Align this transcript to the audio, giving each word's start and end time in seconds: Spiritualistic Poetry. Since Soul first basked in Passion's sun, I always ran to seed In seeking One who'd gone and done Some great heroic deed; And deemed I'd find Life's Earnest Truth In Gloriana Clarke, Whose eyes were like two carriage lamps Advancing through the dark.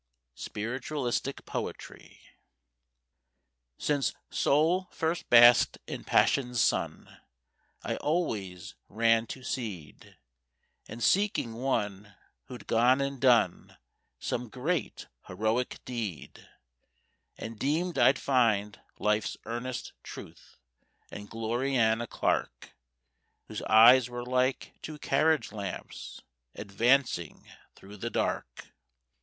Spiritualistic 0.33 1.45
Poetry. 1.45 2.21
Since 3.77 4.15
Soul 4.31 4.87
first 4.91 5.29
basked 5.29 5.77
in 5.85 6.03
Passion's 6.05 6.59
sun, 6.59 7.19
I 7.83 7.97
always 7.97 8.73
ran 8.89 9.27
to 9.27 9.43
seed 9.43 10.17
In 10.87 11.01
seeking 11.01 11.53
One 11.53 12.15
who'd 12.45 12.65
gone 12.65 12.99
and 12.99 13.21
done 13.21 13.77
Some 14.17 14.49
great 14.49 15.05
heroic 15.27 15.77
deed; 15.85 16.49
And 17.37 17.59
deemed 17.59 17.99
I'd 17.99 18.17
find 18.17 18.79
Life's 18.97 19.37
Earnest 19.45 19.93
Truth 20.01 20.57
In 21.11 21.27
Gloriana 21.27 22.07
Clarke, 22.07 22.75
Whose 23.47 23.61
eyes 23.69 24.09
were 24.09 24.25
like 24.25 24.73
two 24.81 24.97
carriage 24.97 25.51
lamps 25.51 26.21
Advancing 26.55 27.45
through 27.75 27.97
the 27.97 28.09
dark. 28.09 28.73